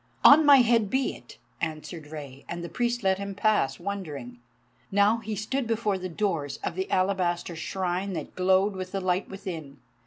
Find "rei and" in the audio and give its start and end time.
2.07-2.63